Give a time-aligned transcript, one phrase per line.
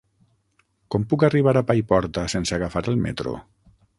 [0.95, 3.37] Com puc arribar a Paiporta sense agafar el metro?